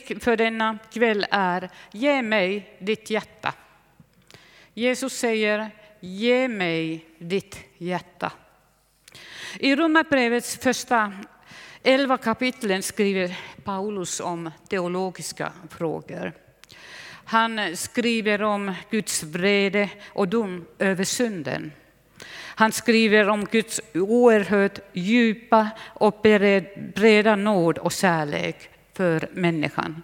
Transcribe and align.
för 0.00 0.36
denna 0.36 0.78
kväll 0.92 1.26
är 1.30 1.70
Ge 1.92 2.22
mig 2.22 2.76
ditt 2.78 3.10
hjärta. 3.10 3.54
Jesus 4.74 5.18
säger 5.18 5.70
Ge 6.00 6.48
mig 6.48 7.06
ditt 7.18 7.58
hjärta. 7.78 8.32
I 9.58 9.76
Romarbrevets 9.76 10.56
första 10.56 11.12
elva 11.82 12.18
kapitlen 12.18 12.82
skriver 12.82 13.38
Paulus 13.64 14.20
om 14.20 14.50
teologiska 14.68 15.52
frågor. 15.70 16.32
Han 17.24 17.76
skriver 17.76 18.42
om 18.42 18.74
Guds 18.90 19.22
vrede 19.22 19.88
och 20.12 20.28
dom 20.28 20.64
över 20.78 21.04
synden. 21.04 21.72
Han 22.54 22.72
skriver 22.72 23.28
om 23.28 23.44
Guds 23.44 23.80
oerhört 23.94 24.78
djupa 24.92 25.70
och 25.94 26.20
breda 26.94 27.36
nåd 27.36 27.78
och 27.78 27.92
kärlek 27.92 28.71
för 28.94 29.28
människan. 29.32 30.02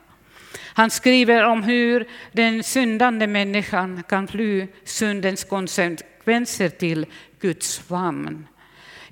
Han 0.79 0.91
skriver 0.91 1.45
om 1.45 1.62
hur 1.62 2.09
den 2.33 2.62
syndande 2.62 3.27
människan 3.27 4.02
kan 4.09 4.28
fly 4.28 4.66
syndens 4.84 5.45
konsekvenser 5.45 6.69
till 6.69 7.06
Guds 7.41 7.78
famn 7.78 8.47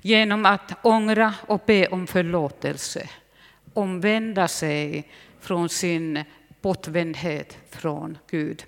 genom 0.01 0.45
att 0.45 0.85
ångra 0.85 1.33
och 1.47 1.63
be 1.65 1.87
om 1.87 2.07
förlåtelse, 2.07 3.09
omvända 3.73 4.47
sig 4.47 5.11
från 5.41 5.69
sin 5.69 6.23
bortvändhet 6.61 7.57
från 7.69 8.17
Gud. 8.29 8.65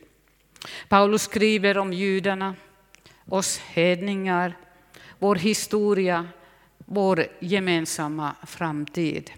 Paulus 0.89 1.21
skriver 1.21 1.77
om 1.77 1.93
judarna, 1.93 2.55
oss 3.25 3.57
hedningar, 3.57 4.57
vår 5.19 5.35
historia, 5.35 6.27
vår 6.77 7.25
gemensamma 7.39 8.35
framtid. 8.47 9.31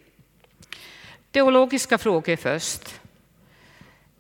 Teologiska 1.31 1.97
frågor 1.97 2.35
först. 2.35 3.01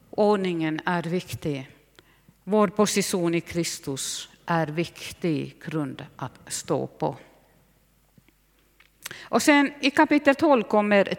Ordningen 0.09 0.81
är 0.85 1.03
viktig. 1.03 1.69
Vår 2.43 2.67
position 2.67 3.35
i 3.35 3.41
Kristus 3.41 4.29
är 4.45 4.67
viktig 4.67 5.55
grund 5.65 6.05
att 6.15 6.39
stå 6.47 6.87
på. 6.87 7.17
Och 9.21 9.41
sen 9.41 9.73
i 9.81 9.91
kapitel 9.91 10.35
12 10.35 10.63
kommer 10.63 11.13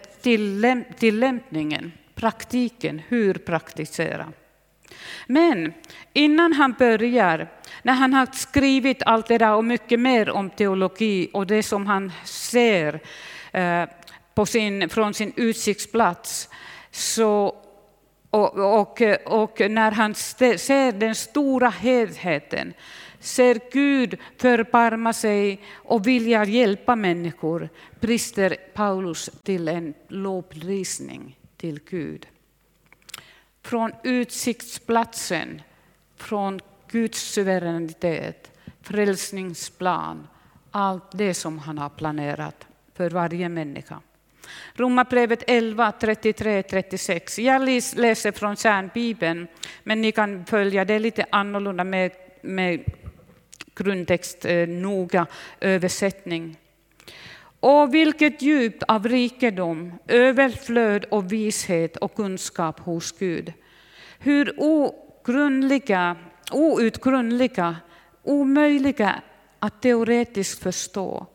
tillämpningen, 0.98 1.92
praktiken, 2.14 3.02
hur 3.08 3.34
praktisera. 3.34 4.32
Men 5.26 5.72
innan 6.12 6.52
han 6.52 6.74
börjar, 6.78 7.52
när 7.82 7.92
han 7.92 8.14
har 8.14 8.26
skrivit 8.26 9.02
allt 9.02 9.26
det 9.26 9.38
där 9.38 9.54
och 9.54 9.64
mycket 9.64 10.00
mer 10.00 10.30
om 10.30 10.50
teologi 10.50 11.30
och 11.32 11.46
det 11.46 11.62
som 11.62 11.86
han 11.86 12.12
ser 12.24 13.00
eh, 13.52 13.84
på 14.34 14.46
sin, 14.46 14.88
från 14.88 15.14
sin 15.14 15.32
utsiktsplats, 15.36 16.48
så, 16.90 17.56
och, 18.30 18.80
och, 18.80 19.02
och 19.26 19.70
när 19.70 19.90
han 19.90 20.14
ser 20.14 20.92
den 20.92 21.14
stora 21.14 21.68
helheten, 21.68 22.74
ser 23.20 23.60
Gud 23.72 24.18
förbarma 24.36 25.12
sig 25.12 25.60
och 25.74 26.06
vilja 26.06 26.44
hjälpa 26.44 26.96
människor, 26.96 27.68
brister 28.00 28.56
Paulus 28.74 29.30
till 29.42 29.68
en 29.68 29.94
lovprisning 30.08 31.38
till 31.56 31.80
Gud. 31.90 32.26
Från 33.62 33.92
utsiktsplatsen, 34.02 35.62
från 36.16 36.60
Guds 36.88 37.20
suveränitet, 37.20 38.50
frälsningsplan, 38.82 40.28
allt 40.70 41.12
det 41.12 41.34
som 41.34 41.58
han 41.58 41.78
har 41.78 41.88
planerat 41.88 42.66
för 42.94 43.10
varje 43.10 43.48
människa. 43.48 44.00
Romarbrevet 44.74 45.44
11, 45.46 45.92
33-36. 46.00 47.40
Jag 47.40 47.62
läser 48.00 48.32
från 48.32 48.56
kärnbibeln, 48.56 49.46
men 49.82 50.02
ni 50.02 50.12
kan 50.12 50.44
följa 50.44 50.84
det 50.84 50.98
lite 50.98 51.26
annorlunda 51.30 51.84
med, 51.84 52.12
med 52.42 52.84
grundtext 53.74 54.44
eh, 54.44 54.68
noga 54.68 55.26
översättning. 55.60 56.56
Och 57.60 57.94
vilket 57.94 58.42
djup 58.42 58.82
av 58.88 59.08
rikedom, 59.08 59.92
överflöd 60.08 61.04
och 61.04 61.32
vishet 61.32 61.96
och 61.96 62.14
kunskap 62.14 62.80
hos 62.80 63.12
Gud. 63.12 63.52
Hur 64.18 64.54
ogrundliga, 64.58 66.16
outgrundliga, 66.52 67.76
omöjliga 68.22 69.22
att 69.58 69.82
teoretiskt 69.82 70.62
förstå 70.62 71.26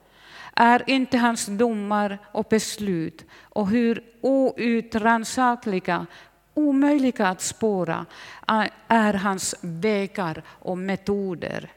är 0.59 0.89
inte 0.89 1.17
hans 1.17 1.45
domar 1.45 2.17
och 2.31 2.47
beslut 2.49 3.25
och 3.41 3.69
hur 3.69 4.03
outrannsakliga, 4.21 6.05
omöjliga 6.53 7.27
att 7.27 7.41
spåra 7.41 8.05
är 8.87 9.13
hans 9.13 9.55
vägar 9.61 10.43
och 10.47 10.77
metoder. 10.77 11.71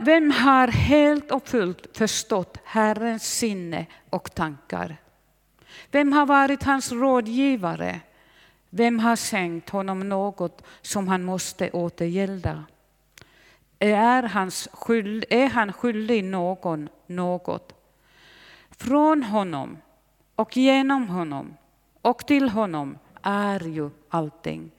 Vem 0.00 0.30
har 0.30 0.68
helt 0.68 1.30
och 1.30 1.48
fullt 1.48 1.96
förstått 1.96 2.58
Herrens 2.64 3.38
sinne 3.38 3.86
och 4.10 4.34
tankar? 4.34 4.96
Vem 5.90 6.12
har 6.12 6.26
varit 6.26 6.62
hans 6.62 6.92
rådgivare? 6.92 8.00
Vem 8.70 8.98
har 8.98 9.16
skänkt 9.16 9.70
honom 9.70 10.08
något 10.08 10.62
som 10.82 11.08
han 11.08 11.22
måste 11.22 11.70
återgälda? 11.70 12.64
Är, 13.82 14.22
hans 14.22 14.68
skyld, 14.72 15.24
är 15.30 15.48
han 15.48 15.72
skyldig 15.72 16.24
någon 16.24 16.88
något? 17.06 17.72
Från 18.70 19.22
honom 19.22 19.78
och 20.34 20.56
genom 20.56 21.08
honom 21.08 21.56
och 22.02 22.26
till 22.26 22.48
honom 22.48 22.98
är 23.22 23.60
ju 23.60 23.90
allting. 24.08 24.70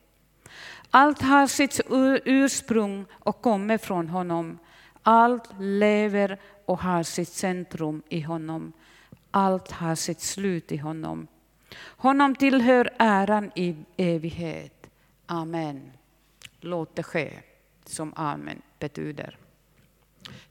Allt 0.91 1.21
har 1.21 1.47
sitt 1.47 1.81
ursprung 2.25 3.05
och 3.11 3.41
kommer 3.41 3.77
från 3.77 4.07
honom. 4.07 4.59
Allt 5.03 5.49
lever 5.59 6.39
och 6.65 6.79
har 6.79 7.03
sitt 7.03 7.29
centrum 7.29 8.03
i 8.09 8.21
honom. 8.21 8.73
Allt 9.31 9.71
har 9.71 9.95
sitt 9.95 10.21
slut 10.21 10.71
i 10.71 10.77
honom. 10.77 11.27
Honom 11.97 12.35
tillhör 12.35 12.89
äran 12.97 13.51
i 13.55 13.75
evighet. 13.97 14.89
Amen. 15.25 15.91
Låt 16.59 16.95
det 16.95 17.03
ske 17.03 17.31
som 17.85 18.13
amen 18.15 18.61
betyder. 18.79 19.37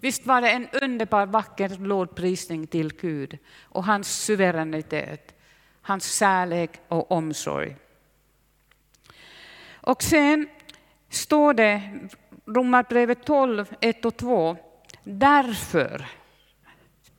Visst 0.01 0.27
var 0.27 0.41
det 0.41 0.51
en 0.51 0.69
underbar 0.83 1.27
vacker 1.27 1.69
lovprisning 1.69 2.67
till 2.67 2.93
Gud 2.95 3.39
och 3.63 3.85
hans 3.85 4.25
suveränitet, 4.25 5.35
hans 5.83 6.19
kärlek 6.19 6.71
och 6.89 7.13
omsorg. 7.13 7.77
Och 9.71 10.03
sen 10.03 10.49
står 11.09 11.55
det 11.55 11.99
Romarbrevet 12.47 13.25
12, 13.25 13.75
1 13.81 14.05
och 14.05 14.17
2. 14.17 14.57
Därför, 15.05 16.07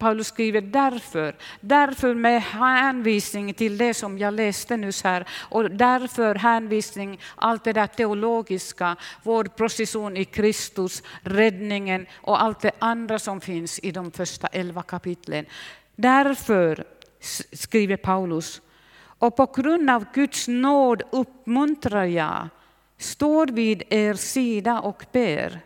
Paulus 0.02 0.28
skriver 0.28 0.62
därför, 0.62 1.36
därför 1.60 2.14
med 2.14 2.42
hänvisning 2.42 3.54
till 3.54 3.78
det 3.78 3.94
som 3.94 4.18
jag 4.18 4.34
läste 4.34 4.78
nyss 4.78 5.04
här 5.04 5.28
och 5.50 5.72
därför 5.72 6.36
hänvisning 6.36 7.20
allt 7.36 7.64
det 7.64 7.74
där 7.74 7.88
teologiska, 7.88 8.96
vår 9.24 9.44
position 9.44 10.18
i 10.18 10.26
Kristus, 10.26 11.04
räddningen 11.22 12.06
och 12.22 12.42
allt 12.42 12.60
det 12.60 12.72
andra 12.80 13.20
som 13.20 13.42
finns 13.42 13.80
i 13.80 13.92
de 13.92 14.12
första 14.12 14.48
elva 14.48 14.82
kapitlen. 14.82 15.46
Därför 15.96 16.84
skriver 17.54 17.98
Paulus, 17.98 18.62
och 19.20 19.36
på 19.36 19.46
grund 19.46 19.90
av 19.90 20.06
Guds 20.14 20.48
nåd 20.48 21.02
uppmuntrar 21.12 22.06
jag 22.06 22.50
står 22.98 23.48
vid 23.48 23.84
er 23.90 24.14
sida 24.14 24.80
och 24.80 25.06
ber, 25.12 25.60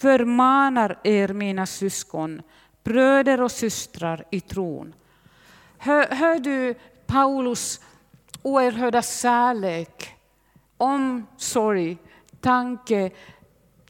förmanar 0.00 0.98
er 1.04 1.28
mina 1.28 1.66
syskon, 1.66 2.42
bröder 2.84 3.40
och 3.40 3.50
systrar 3.50 4.24
i 4.30 4.40
tron. 4.40 4.94
Hör, 5.78 6.06
hör 6.06 6.38
du 6.38 6.74
Paulus 7.06 7.80
oerhörda 8.42 9.02
kärlek, 9.02 10.16
omsorg, 10.76 11.98
tanke 12.40 13.10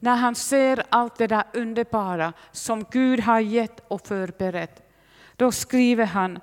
när 0.01 0.17
han 0.17 0.35
ser 0.35 0.83
allt 0.89 1.17
det 1.17 1.27
där 1.27 1.45
underbara 1.53 2.33
som 2.53 2.85
Gud 2.91 3.21
har 3.21 3.41
gett 3.41 3.81
och 3.89 4.07
förberett. 4.07 4.93
Då 5.37 5.53
skriver 5.53 6.07
han, 6.07 6.39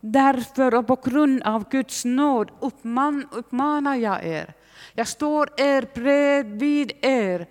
därför 0.00 0.74
och 0.74 0.86
på 0.86 0.96
grund 0.96 1.42
av 1.42 1.68
Guds 1.68 2.04
nåd 2.04 2.50
uppman, 2.60 3.28
uppmanar 3.32 3.94
jag 3.94 4.26
er 4.26 4.54
jag 4.94 5.08
står 5.08 5.60
er 5.60 5.88
bredvid 5.94 6.92
er. 7.00 7.46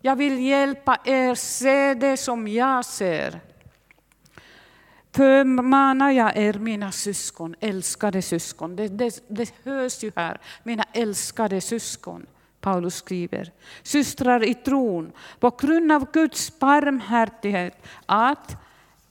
Jag 0.00 0.16
vill 0.16 0.40
hjälpa 0.40 0.96
er 1.04 1.34
se 1.34 1.94
det 1.94 2.16
som 2.16 2.48
jag 2.48 2.84
ser. 2.84 3.40
Förmanar 5.14 6.10
jag 6.10 6.36
er, 6.36 6.54
mina 6.54 6.92
syskon, 6.92 7.54
älskade 7.60 8.22
syskon. 8.22 8.76
Det, 8.76 8.88
det, 8.88 9.24
det 9.28 9.54
hörs 9.64 10.04
ju 10.04 10.12
här, 10.16 10.40
mina 10.62 10.84
älskade 10.92 11.60
syskon. 11.60 12.26
Paulus 12.60 12.94
skriver. 12.94 13.52
Systrar 13.82 14.44
i 14.44 14.54
tron, 14.54 15.12
på 15.40 15.50
grund 15.50 15.92
av 15.92 16.12
Guds 16.12 16.58
barmhärtighet, 16.58 17.86
att 18.06 18.56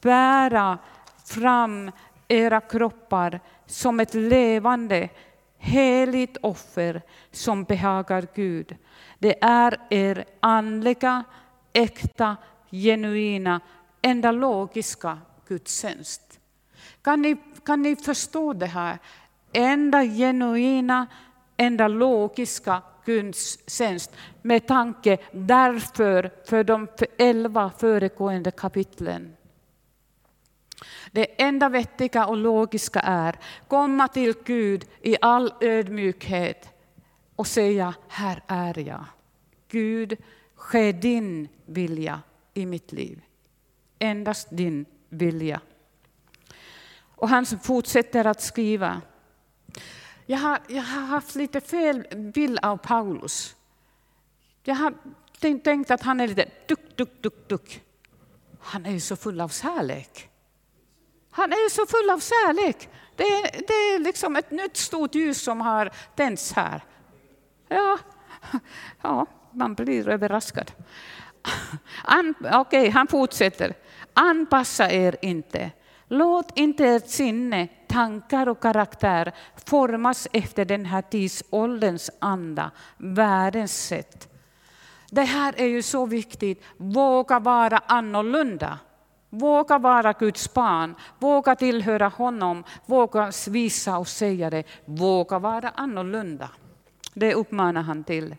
bära 0.01 0.77
fram 1.25 1.91
era 2.27 2.61
kroppar 2.61 3.39
som 3.65 3.99
ett 3.99 4.13
levande, 4.13 5.09
heligt 5.57 6.37
offer 6.41 7.01
som 7.31 7.63
behagar 7.63 8.27
Gud. 8.35 8.75
Det 9.19 9.43
är 9.43 9.77
er 9.89 10.25
andliga, 10.39 11.23
äkta, 11.73 12.37
genuina, 12.71 13.61
enda 14.01 14.31
logiska 14.31 15.17
gudstjänst. 15.47 16.39
Kan 17.01 17.21
ni, 17.21 17.37
kan 17.65 17.81
ni 17.81 17.95
förstå 17.95 18.53
det 18.53 18.65
här? 18.65 18.97
Enda 19.53 20.03
genuina, 20.03 21.07
enda 21.57 21.87
logiska 21.87 22.81
gudstjänst 23.05 24.11
med 24.41 24.67
tanke 24.67 25.17
därför 25.31 26.31
för 26.49 26.63
de 26.63 26.87
elva 27.17 27.71
föregående 27.77 28.51
kapitlen. 28.51 29.35
Det 31.11 31.41
enda 31.41 31.69
vettiga 31.69 32.25
och 32.25 32.37
logiska 32.37 32.99
är 32.99 33.35
komma 33.67 34.07
till 34.07 34.33
Gud 34.45 34.85
i 35.01 35.17
all 35.21 35.53
ödmjukhet 35.61 36.69
och 37.35 37.47
säga, 37.47 37.93
här 38.07 38.43
är 38.47 38.79
jag. 38.79 39.05
Gud, 39.67 40.17
ske 40.55 40.91
din 40.91 41.47
vilja 41.65 42.21
i 42.53 42.65
mitt 42.65 42.91
liv. 42.91 43.21
Endast 43.99 44.47
din 44.51 44.85
vilja. 45.13 45.61
Och 47.15 47.29
han 47.29 47.45
fortsätter 47.45 48.25
att 48.27 48.41
skriva. 48.41 49.01
Jag 50.25 50.37
har, 50.37 50.59
jag 50.67 50.83
har 50.83 51.01
haft 51.01 51.35
lite 51.35 51.61
fel 51.61 52.07
bild 52.33 52.59
av 52.61 52.77
Paulus. 52.77 53.55
Jag 54.63 54.75
har 54.75 54.93
tänkt 55.63 55.91
att 55.91 56.01
han 56.01 56.19
är 56.19 56.27
lite 56.27 56.49
duck, 56.67 56.97
duck, 56.97 57.21
duck, 57.21 57.49
duck. 57.49 57.81
Han 58.59 58.85
är 58.85 58.91
ju 58.91 58.99
så 58.99 59.15
full 59.15 59.41
av 59.41 59.49
kärlek. 59.49 60.29
Han 61.31 61.51
är 61.51 61.69
så 61.69 61.85
full 61.85 62.09
av 62.09 62.19
kärlek. 62.19 62.89
Det 63.15 63.23
är, 63.23 63.51
det 63.67 63.73
är 63.73 63.99
liksom 63.99 64.35
ett 64.35 64.51
nytt 64.51 64.77
stort 64.77 65.15
ljus 65.15 65.41
som 65.41 65.61
har 65.61 65.91
tänts 66.15 66.53
här. 66.53 66.83
Ja, 67.67 67.99
ja 69.01 69.25
man 69.51 69.73
blir 69.73 70.07
överraskad. 70.07 70.71
Okej, 72.05 72.59
okay, 72.59 72.89
han 72.89 73.07
fortsätter. 73.07 73.73
Anpassa 74.13 74.91
er 74.91 75.15
inte. 75.21 75.71
Låt 76.07 76.57
inte 76.59 76.85
ert 76.85 77.09
sinne, 77.09 77.67
tankar 77.87 78.49
och 78.49 78.61
karaktär 78.61 79.31
formas 79.65 80.27
efter 80.33 80.65
den 80.65 80.85
här 80.85 81.01
tidsålderns 81.01 82.11
anda, 82.19 82.71
världens 82.97 83.87
sätt. 83.87 84.29
Det 85.09 85.23
här 85.23 85.53
är 85.57 85.65
ju 85.65 85.81
så 85.81 86.05
viktigt. 86.05 86.63
Våga 86.77 87.39
vara 87.39 87.77
annorlunda. 87.77 88.79
Våga 89.29 89.77
vara 89.77 90.13
Guds 90.13 90.53
barn, 90.53 90.95
våga 91.19 91.55
tillhöra 91.55 92.07
honom, 92.07 92.63
våga 92.85 93.31
visa 93.49 93.97
och 93.97 94.07
säga 94.07 94.49
det. 94.49 94.63
Våga 94.85 95.39
vara 95.39 95.69
annorlunda. 95.69 96.49
Det 97.13 97.33
uppmanar 97.33 97.81
han 97.81 98.03
till. 98.03 98.35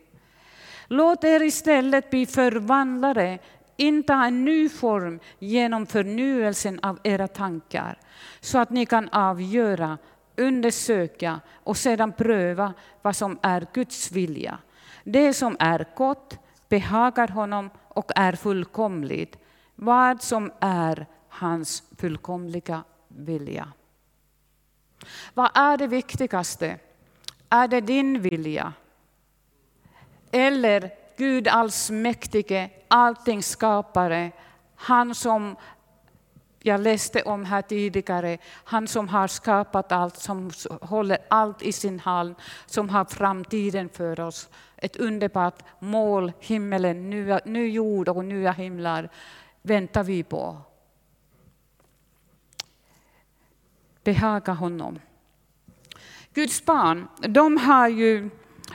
Låt 0.88 1.24
er 1.24 1.42
istället 1.42 2.10
bli 2.10 2.26
förvandlade 2.26 3.38
inta 3.76 4.14
en 4.14 4.44
ny 4.44 4.68
form 4.68 5.20
genom 5.38 5.86
förnyelsen 5.86 6.80
av 6.82 6.98
era 7.02 7.28
tankar, 7.28 7.98
så 8.40 8.58
att 8.58 8.70
ni 8.70 8.86
kan 8.86 9.08
avgöra, 9.08 9.98
undersöka 10.36 11.40
och 11.54 11.76
sedan 11.76 12.12
pröva 12.12 12.74
vad 13.02 13.16
som 13.16 13.38
är 13.42 13.66
Guds 13.72 14.12
vilja. 14.12 14.58
Det 15.04 15.34
som 15.34 15.56
är 15.58 15.86
gott, 15.96 16.38
behagar 16.68 17.28
honom 17.28 17.70
och 17.88 18.10
är 18.16 18.32
fullkomligt 18.32 19.38
vad 19.74 20.22
som 20.22 20.52
är 20.60 21.06
hans 21.28 21.82
fullkomliga 21.96 22.84
vilja. 23.08 23.72
Vad 25.34 25.50
är 25.54 25.76
det 25.76 25.86
viktigaste? 25.86 26.78
Är 27.48 27.68
det 27.68 27.80
din 27.80 28.20
vilja? 28.20 28.72
Eller 30.30 30.90
Gud 31.16 31.48
allsmäktige, 31.48 32.70
alltings 32.88 33.48
skapare, 33.48 34.32
han 34.76 35.14
som 35.14 35.56
jag 36.66 36.80
läste 36.80 37.22
om 37.22 37.44
här 37.44 37.62
tidigare, 37.62 38.38
han 38.64 38.88
som 38.88 39.08
har 39.08 39.28
skapat 39.28 39.92
allt, 39.92 40.16
som 40.16 40.50
håller 40.80 41.18
allt 41.28 41.62
i 41.62 41.72
sin 41.72 42.00
hand, 42.00 42.34
som 42.66 42.88
har 42.88 43.04
framtiden 43.04 43.88
för 43.88 44.20
oss. 44.20 44.48
Ett 44.76 44.96
underbart 44.96 45.62
mål, 45.78 46.32
himmelen, 46.40 47.10
nya, 47.10 47.40
ny 47.44 47.70
jord 47.70 48.08
och 48.08 48.24
nya 48.24 48.52
himlar 48.52 49.08
väntar 49.62 50.04
vi 50.04 50.22
på. 50.22 50.56
Behaga 54.04 54.52
honom. 54.52 54.98
Guds 56.34 56.64
barn, 56.64 57.08
de 57.18 57.56
har 57.56 57.88
ju, 57.88 58.30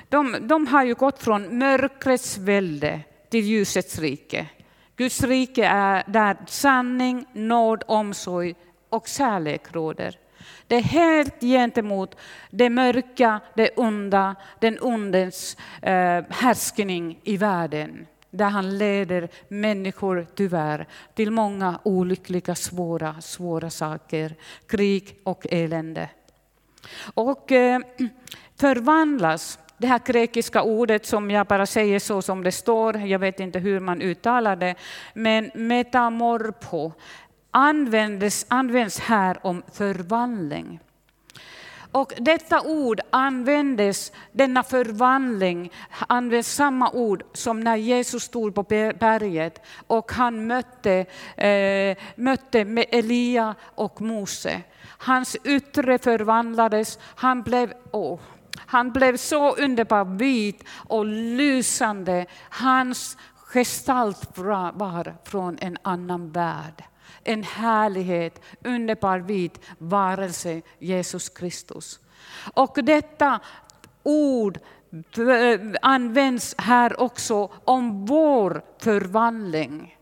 de, 0.09 0.37
de 0.47 0.67
har 0.67 0.83
ju 0.83 0.93
gått 0.93 1.23
från 1.23 1.57
mörkrets 1.57 2.37
välde 2.37 3.01
till 3.29 3.45
ljusets 3.45 3.99
rike. 3.99 4.45
Guds 4.95 5.23
rike 5.23 5.65
är 5.65 6.03
där 6.07 6.37
sanning, 6.47 7.25
nåd, 7.33 7.83
omsorg 7.87 8.55
och 8.89 9.07
kärlek 9.07 9.61
råder. 9.71 10.19
Det 10.67 10.75
är 10.75 10.81
helt 10.81 11.41
gentemot 11.41 12.15
det 12.49 12.69
mörka, 12.69 13.39
det 13.55 13.69
onda, 13.69 14.35
den 14.59 14.79
ondens 14.81 15.57
eh, 15.81 16.23
härskning 16.29 17.19
i 17.23 17.37
världen 17.37 18.05
där 18.31 18.49
han 18.49 18.77
leder 18.77 19.29
människor 19.47 20.27
tyvärr 20.35 20.87
till 21.13 21.31
många 21.31 21.79
olyckliga, 21.83 22.55
svåra, 22.55 23.21
svåra 23.21 23.69
saker, 23.69 24.35
krig 24.67 25.19
och 25.23 25.47
elände. 25.49 26.09
Och 27.13 27.51
eh, 27.51 27.79
förvandlas, 28.59 29.59
det 29.79 29.87
här 29.87 30.01
grekiska 30.05 30.63
ordet 30.63 31.05
som 31.05 31.31
jag 31.31 31.47
bara 31.47 31.65
säger 31.65 31.99
så 31.99 32.21
som 32.21 32.43
det 32.43 32.51
står, 32.51 32.97
jag 32.97 33.19
vet 33.19 33.39
inte 33.39 33.59
hur 33.59 33.79
man 33.79 34.01
uttalar 34.01 34.55
det, 34.55 34.75
men 35.13 35.51
metamorpo 35.53 36.91
används, 37.51 38.45
används 38.49 38.99
här 38.99 39.37
om 39.41 39.63
förvandling. 39.73 40.79
Och 41.91 42.13
detta 42.17 42.61
ord 42.61 43.01
användes, 43.09 44.11
denna 44.31 44.63
förvandling, 44.63 45.71
används 46.07 46.55
samma 46.55 46.91
ord 46.91 47.23
som 47.33 47.59
när 47.59 47.75
Jesus 47.75 48.23
stod 48.23 48.55
på 48.55 48.63
berget 48.63 49.61
och 49.87 50.11
han 50.11 50.47
mötte, 50.47 51.05
eh, 51.37 51.97
mötte 52.15 52.65
med 52.65 52.85
Elia 52.89 53.55
och 53.61 54.01
Mose. 54.01 54.61
Hans 54.97 55.35
yttre 55.43 55.97
förvandlades, 55.97 56.99
han 57.01 57.41
blev, 57.41 57.73
oh, 57.91 58.19
han 58.57 58.91
blev 58.91 59.17
så 59.17 59.55
underbart 59.55 60.07
vit 60.07 60.63
och 60.87 61.05
lysande. 61.05 62.25
Hans 62.49 63.17
gestalt 63.35 64.37
var 64.73 65.15
från 65.23 65.57
en 65.61 65.77
annan 65.83 66.31
värld 66.31 66.83
en 67.23 67.43
härlighet, 67.43 68.41
underbar 68.63 69.19
vit 69.19 69.59
varelse, 69.77 70.61
Jesus 70.79 71.29
Kristus. 71.29 71.99
Och 72.53 72.77
detta 72.83 73.39
ord 74.03 74.59
eh, 75.17 75.59
används 75.81 76.55
här 76.57 77.01
också 77.01 77.51
om 77.65 78.05
vår 78.05 78.61
förvandling. 78.79 79.95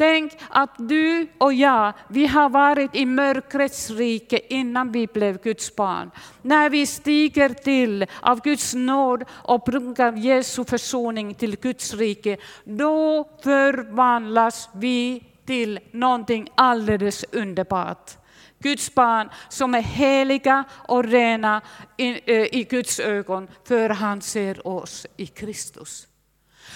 Tänk 0.00 0.32
att 0.48 0.74
du 0.78 1.28
och 1.38 1.52
jag, 1.52 1.92
vi 2.08 2.26
har 2.26 2.48
varit 2.48 2.96
i 2.96 3.06
mörkrets 3.06 3.90
rike 3.90 4.40
innan 4.48 4.92
vi 4.92 5.06
blev 5.06 5.42
Guds 5.42 5.76
barn. 5.76 6.10
När 6.42 6.70
vi 6.70 6.86
stiger 6.86 7.48
till 7.48 8.06
av 8.20 8.40
Guds 8.40 8.74
nåd 8.74 9.24
och 9.30 9.60
brukar 9.60 10.12
Jesu 10.12 10.64
försoning 10.64 11.34
till 11.34 11.56
Guds 11.56 11.94
rike, 11.94 12.36
då 12.64 13.28
förvandlas 13.42 14.68
vi 14.74 15.24
till 15.46 15.78
någonting 15.90 16.48
alldeles 16.54 17.24
underbart. 17.32 18.10
Guds 18.58 18.94
barn 18.94 19.28
som 19.48 19.74
är 19.74 19.82
heliga 19.82 20.64
och 20.88 21.04
rena 21.04 21.62
i, 21.96 22.08
eh, 22.08 22.54
i 22.54 22.66
Guds 22.70 23.00
ögon, 23.00 23.48
för 23.64 23.88
han 23.88 24.22
ser 24.22 24.66
oss 24.66 25.06
i 25.16 25.26
Kristus. 25.26 26.06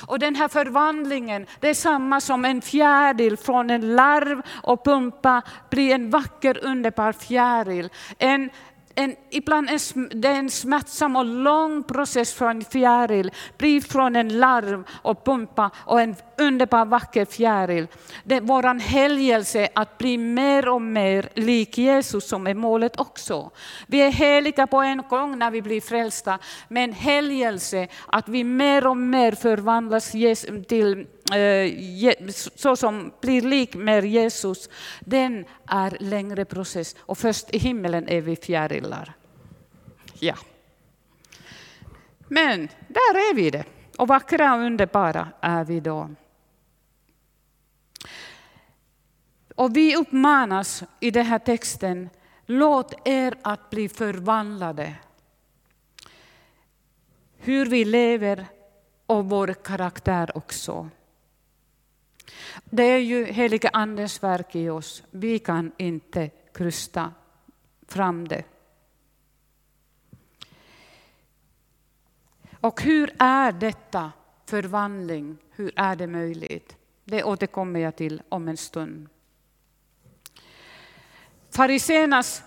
Och 0.06 0.18
den 0.18 0.34
här 0.34 0.48
förvandlingen, 0.48 1.46
det 1.60 1.68
är 1.68 1.74
samma 1.74 2.20
som 2.20 2.44
en 2.44 2.62
fjäril 2.62 3.36
från 3.36 3.70
en 3.70 3.96
larv 3.96 4.42
och 4.62 4.84
pumpa 4.84 5.42
blir 5.70 5.94
en 5.94 6.10
vacker 6.10 6.64
underbar 6.64 7.12
fjäril. 7.12 7.90
En, 8.18 8.50
en, 8.94 9.16
ibland 9.30 9.70
en, 9.70 10.08
det 10.20 10.28
är 10.28 10.34
en 10.34 10.50
smärtsam 10.50 11.16
och 11.16 11.24
lång 11.24 11.82
process 11.82 12.34
för 12.34 12.50
en 12.50 12.64
fjäril, 12.64 13.30
blir 13.58 13.80
från 13.80 14.16
en 14.16 14.38
larv 14.38 14.84
och 15.02 15.24
pumpa 15.24 15.70
och 15.76 16.00
en 16.00 16.16
underbar 16.38 16.84
vacker 16.84 17.24
fjäril. 17.24 17.86
Det 18.24 18.34
är 18.34 18.40
vår 18.40 18.80
helgelse 18.80 19.68
att 19.74 19.98
bli 19.98 20.18
mer 20.18 20.68
och 20.68 20.82
mer 20.82 21.28
lik 21.34 21.78
Jesus 21.78 22.28
som 22.28 22.46
är 22.46 22.54
målet 22.54 23.00
också. 23.00 23.50
Vi 23.86 24.00
är 24.00 24.10
heliga 24.10 24.66
på 24.66 24.80
en 24.80 25.02
gång 25.08 25.38
när 25.38 25.50
vi 25.50 25.62
blir 25.62 25.80
frälsta, 25.80 26.38
men 26.68 26.92
helgelse 26.92 27.88
att 28.06 28.28
vi 28.28 28.44
mer 28.44 28.86
och 28.86 28.96
mer 28.96 29.32
förvandlas 29.32 30.10
till 30.68 31.06
Eh, 31.32 31.72
så 32.54 32.76
som 32.76 33.12
blir 33.20 33.42
lik 33.42 33.74
med 33.74 34.04
Jesus, 34.04 34.68
den 35.00 35.44
är 35.66 35.96
längre 36.00 36.44
process. 36.44 36.96
Och 36.98 37.18
först 37.18 37.54
i 37.54 37.58
himmelen 37.58 38.08
är 38.08 38.20
vi 38.20 38.36
fjärilar. 38.36 39.14
Ja. 40.18 40.34
Men 42.28 42.68
där 42.88 43.14
är 43.14 43.34
vi 43.34 43.50
det. 43.50 43.64
Och 43.98 44.08
vackra 44.08 44.54
och 44.54 44.60
underbara 44.60 45.28
är 45.40 45.64
vi 45.64 45.80
då. 45.80 46.10
Och 49.54 49.76
vi 49.76 49.96
uppmanas 49.96 50.82
i 51.00 51.10
den 51.10 51.26
här 51.26 51.38
texten, 51.38 52.10
låt 52.46 53.08
er 53.08 53.34
att 53.42 53.70
bli 53.70 53.88
förvandlade. 53.88 54.94
Hur 57.36 57.66
vi 57.66 57.84
lever 57.84 58.46
och 59.06 59.24
vår 59.24 59.54
karaktär 59.54 60.36
också. 60.36 60.90
Det 62.64 62.82
är 62.82 62.98
ju 62.98 63.24
heliga 63.24 63.70
Andens 63.72 64.22
verk 64.22 64.54
i 64.54 64.68
oss. 64.68 65.02
Vi 65.10 65.38
kan 65.38 65.72
inte 65.76 66.30
krysta 66.52 67.12
fram 67.88 68.28
det. 68.28 68.44
Och 72.60 72.82
hur 72.82 73.12
är 73.18 73.52
detta 73.52 74.12
förvandling? 74.46 75.38
Hur 75.50 75.72
är 75.76 75.96
det 75.96 76.06
möjligt? 76.06 76.76
Det 77.04 77.24
återkommer 77.24 77.80
jag 77.80 77.96
till 77.96 78.22
om 78.28 78.48
en 78.48 78.56
stund. 78.56 79.08
Fariséernas 81.50 82.42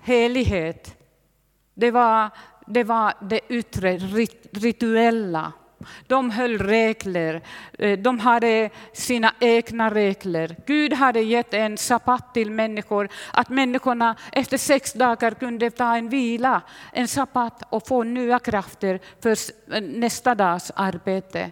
helighet, 0.00 0.96
det 1.74 1.90
var 1.90 2.30
det, 2.66 2.84
var 2.84 3.14
det 3.20 3.40
yttre 3.48 3.96
rituella. 4.52 5.52
De 6.06 6.30
höll 6.30 6.58
regler, 6.58 7.42
eh, 7.78 7.98
de 7.98 8.20
hade 8.20 8.70
sina 8.92 9.34
egna 9.40 9.90
regler. 9.90 10.56
Gud 10.66 10.92
hade 10.92 11.20
gett 11.20 11.54
en 11.54 11.78
sabbat 11.78 12.34
till 12.34 12.50
människor, 12.50 13.08
att 13.32 13.48
människorna 13.48 14.16
efter 14.32 14.58
sex 14.58 14.92
dagar 14.92 15.30
kunde 15.30 15.70
ta 15.70 15.96
en 15.96 16.08
vila, 16.08 16.62
en 16.92 17.08
sabbat 17.08 17.62
och 17.70 17.86
få 17.86 18.02
nya 18.02 18.38
krafter 18.38 19.00
för 19.22 19.36
eh, 19.74 19.82
nästa 19.82 20.34
dags 20.34 20.72
arbete. 20.76 21.50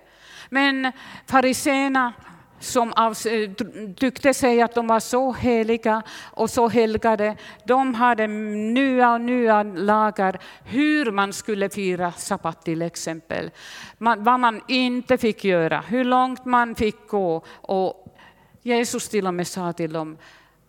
Men 0.49 0.93
fariséerna 1.27 2.13
som 2.61 2.93
eh, 2.99 3.51
tyckte 3.95 4.35
sig 4.35 4.63
att 4.63 4.75
de 4.75 4.87
var 4.87 5.01
så 5.01 5.33
heliga 5.33 6.03
och 6.31 6.51
så 6.51 6.69
helgade, 6.69 7.37
de 7.65 7.95
hade 7.95 8.27
nya 8.27 9.13
och 9.13 9.21
nya 9.21 9.63
lagar 9.63 10.39
hur 10.65 11.11
man 11.11 11.33
skulle 11.33 11.71
fira 11.71 12.13
sabbat 12.13 12.65
till 12.65 12.83
exempel. 12.83 13.51
Man, 13.99 14.25
vad 14.25 14.41
man 14.41 14.63
inte 14.69 15.19
fick 15.19 15.45
göra, 15.45 15.81
hur 15.81 16.05
långt 16.05 16.45
man 16.45 16.75
fick 16.75 17.09
gå. 17.09 17.45
Och 17.49 18.17
Jesus 18.63 19.09
till 19.09 19.27
och 19.27 19.35
med 19.35 19.47
sa 19.47 19.73
till 19.73 19.93
dem, 19.93 20.17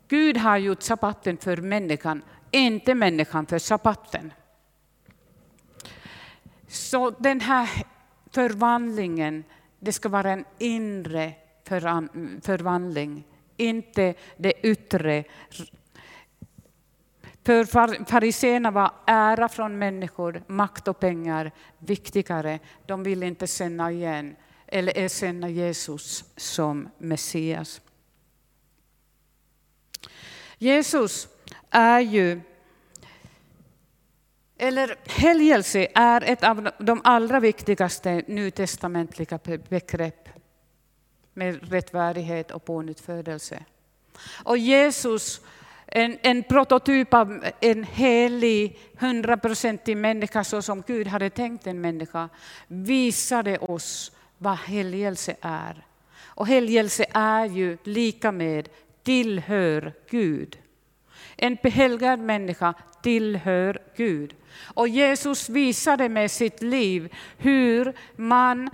Gud 0.07 0.37
har 0.37 0.57
gjort 0.57 0.81
sabbaten 0.81 1.37
för 1.37 1.57
människan, 1.57 2.21
inte 2.51 2.95
människan 2.95 3.45
för 3.45 3.59
sabbaten. 3.59 4.33
Så 6.67 7.09
den 7.09 7.41
här 7.41 7.69
förvandlingen, 8.31 9.43
det 9.79 9.91
ska 9.91 10.09
vara 10.09 10.31
en 10.31 10.45
inre 10.57 11.33
förvandling, 12.41 13.23
inte 13.57 14.13
det 14.37 14.53
yttre. 14.63 15.23
För 17.43 17.65
fariséerna 18.05 18.71
var 18.71 18.91
ära 19.05 19.49
från 19.49 19.79
människor, 19.79 20.43
makt 20.47 20.87
och 20.87 20.99
pengar 20.99 21.51
viktigare. 21.79 22.59
De 22.85 23.03
ville 23.03 23.27
inte 23.27 23.47
känna 23.47 23.91
igen 23.91 24.35
eller 24.67 24.97
eh, 24.97 25.03
erkänna 25.03 25.49
Jesus 25.49 26.25
som 26.37 26.89
Messias. 26.97 27.81
Jesus 30.57 31.27
är 31.69 31.99
ju 31.99 32.41
eller 34.57 34.95
helgelse 35.05 35.87
är 35.95 36.23
ett 36.23 36.43
av 36.43 36.69
de 36.79 37.01
allra 37.03 37.39
viktigaste 37.39 38.23
nytestamentliga 38.27 39.39
begrepp 39.69 40.29
med 41.33 41.71
rättfärdighet 41.71 42.51
och 42.51 42.65
pånyttfödelse. 42.65 43.63
Och 44.43 44.57
Jesus, 44.57 45.41
en, 45.85 46.17
en 46.21 46.43
prototyp 46.43 47.13
av 47.13 47.45
en 47.59 47.83
helig, 47.83 48.79
hundraprocentig 48.97 49.97
människa 49.97 50.43
så 50.43 50.61
som 50.61 50.83
Gud 50.87 51.07
hade 51.07 51.29
tänkt 51.29 51.67
en 51.67 51.81
människa, 51.81 52.29
visade 52.67 53.57
oss 53.57 54.11
vad 54.37 54.57
helgelse 54.57 55.35
är. 55.41 55.85
Och 56.23 56.47
helgelse 56.47 57.05
är 57.13 57.45
ju 57.45 57.77
lika 57.83 58.31
med 58.31 58.69
tillhör 59.03 59.93
Gud. 60.09 60.57
En 61.35 61.57
behelgad 61.63 62.19
människa 62.19 62.73
tillhör 63.03 63.81
Gud. 63.95 64.35
Och 64.73 64.87
Jesus 64.87 65.49
visade 65.49 66.09
med 66.09 66.31
sitt 66.31 66.61
liv 66.61 67.13
hur 67.37 67.93
man 68.15 68.69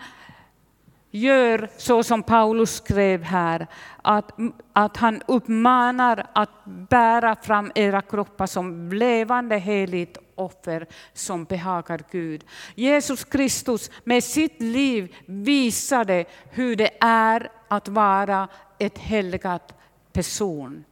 gör 1.12 1.70
så 1.78 2.04
som 2.04 2.24
Paulus 2.24 2.76
skrev 2.76 3.24
här, 3.24 3.68
att, 4.02 4.32
att 4.74 4.98
han 4.98 5.22
uppmanar 5.28 6.28
att 6.34 6.66
bära 6.66 7.36
fram 7.36 7.72
era 7.76 8.02
kroppar 8.02 8.46
som 8.46 8.92
levande 8.92 9.58
heligt 9.58 10.18
offer 10.36 10.88
som 11.14 11.44
behagar 11.44 12.02
Gud. 12.12 12.46
Jesus 12.76 13.24
Kristus 13.24 13.92
med 14.04 14.24
sitt 14.24 14.62
liv 14.62 15.16
visade 15.26 16.26
hur 16.52 16.76
det 16.76 16.90
är 17.00 17.52
att 17.68 17.88
vara 17.88 18.48
ett 18.80 18.98
helgat 18.98 19.74
person. 20.14 20.84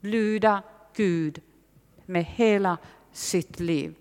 Lyda 0.00 0.62
Gud 0.96 1.40
med 2.06 2.24
hela 2.24 2.78
sitt 3.12 3.60
liv. 3.60 3.94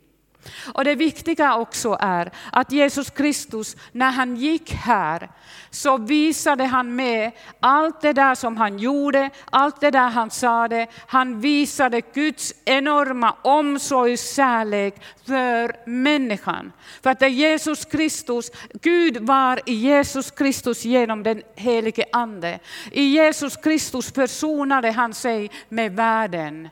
Och 0.73 0.83
det 0.83 0.95
viktiga 0.95 1.55
också 1.55 1.97
är 1.99 2.31
att 2.51 2.71
Jesus 2.71 3.09
Kristus, 3.09 3.75
när 3.91 4.11
han 4.11 4.35
gick 4.35 4.71
här, 4.71 5.29
så 5.69 5.97
visade 5.97 6.63
han 6.63 6.95
med 6.95 7.31
allt 7.59 8.01
det 8.01 8.13
där 8.13 8.35
som 8.35 8.57
han 8.57 8.79
gjorde, 8.79 9.29
allt 9.49 9.81
det 9.81 9.91
där 9.91 10.09
han 10.09 10.29
sade. 10.29 10.87
Han 11.07 11.41
visade 11.41 12.01
Guds 12.01 12.53
enorma 12.65 13.35
omsorg 13.41 14.13
och 14.13 14.19
kärlek 14.19 14.95
för 15.25 15.89
människan. 15.89 16.71
För 17.03 17.09
att 17.09 17.19
det 17.19 17.25
är 17.25 17.29
Jesus 17.29 17.85
Kristus, 17.85 18.51
Gud 18.81 19.17
var 19.17 19.61
i 19.65 19.73
Jesus 19.73 20.31
Kristus 20.31 20.85
genom 20.85 21.23
den 21.23 21.41
helige 21.55 22.05
Ande. 22.11 22.59
I 22.91 23.03
Jesus 23.03 23.57
Kristus 23.57 24.11
försonade 24.11 24.91
han 24.91 25.13
sig 25.13 25.51
med 25.69 25.95
världen. 25.95 26.69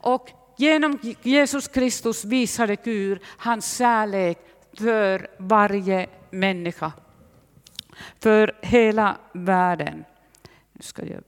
Och 0.00 0.43
Genom 0.56 0.98
Jesus 1.22 1.68
Kristus 1.68 2.24
visade 2.24 2.76
Gud 2.76 3.18
hans 3.24 3.76
kärlek 3.76 4.38
för 4.78 5.28
varje 5.38 6.06
människa. 6.30 6.92
För 8.20 8.56
hela 8.62 9.16
världen. 9.32 10.04
Nu 10.72 10.82
ska 10.82 11.06
jag... 11.06 11.22